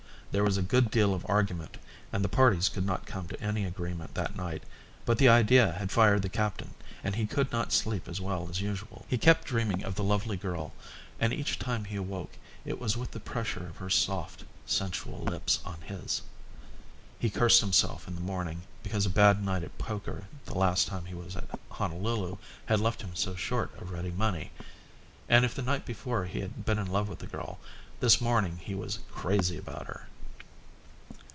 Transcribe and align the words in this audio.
There 0.31 0.45
was 0.45 0.55
a 0.55 0.61
good 0.61 0.89
deal 0.89 1.13
of 1.13 1.25
argument 1.29 1.75
and 2.13 2.23
the 2.23 2.29
parties 2.29 2.69
could 2.69 2.85
not 2.85 3.05
come 3.05 3.27
to 3.27 3.41
any 3.43 3.65
agreement 3.65 4.15
that 4.15 4.33
night, 4.33 4.63
but 5.05 5.17
the 5.17 5.27
idea 5.27 5.73
had 5.73 5.91
fired 5.91 6.21
the 6.21 6.29
captain, 6.29 6.73
and 7.03 7.17
he 7.17 7.27
could 7.27 7.51
not 7.51 7.73
sleep 7.73 8.07
as 8.07 8.21
well 8.21 8.47
as 8.49 8.61
usual. 8.61 9.03
He 9.09 9.17
kept 9.17 9.43
dreaming 9.43 9.83
of 9.83 9.95
the 9.95 10.05
lovely 10.05 10.37
girl 10.37 10.71
and 11.19 11.33
each 11.33 11.59
time 11.59 11.83
he 11.83 11.97
awoke 11.97 12.31
it 12.63 12.79
was 12.79 12.95
with 12.95 13.11
the 13.11 13.19
pressure 13.19 13.67
of 13.67 13.75
her 13.75 13.89
soft, 13.89 14.45
sensual 14.65 15.19
lips 15.19 15.59
on 15.65 15.81
his. 15.81 16.21
He 17.19 17.29
cursed 17.29 17.59
himself 17.59 18.07
in 18.07 18.15
the 18.15 18.21
morning 18.21 18.61
because 18.83 19.05
a 19.05 19.09
bad 19.09 19.43
night 19.43 19.65
at 19.65 19.77
poker 19.77 20.27
the 20.45 20.57
last 20.57 20.87
time 20.87 21.03
he 21.07 21.13
was 21.13 21.35
at 21.35 21.59
Honolulu 21.71 22.37
had 22.67 22.79
left 22.79 23.01
him 23.01 23.15
so 23.17 23.35
short 23.35 23.75
of 23.81 23.91
ready 23.91 24.11
money. 24.11 24.53
And 25.27 25.43
if 25.43 25.53
the 25.53 25.61
night 25.61 25.85
before 25.85 26.23
he 26.23 26.39
had 26.39 26.63
been 26.65 26.79
in 26.79 26.87
love 26.87 27.09
with 27.09 27.19
the 27.19 27.27
girl, 27.27 27.59
this 27.99 28.21
morning 28.21 28.59
he 28.63 28.73
was 28.73 28.99
crazy 29.11 29.57
about 29.57 29.87
her. 29.87 30.07